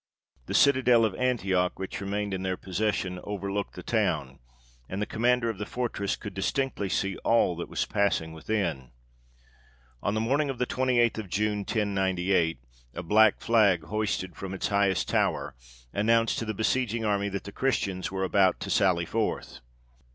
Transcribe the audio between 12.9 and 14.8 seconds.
a black flag, hoisted from its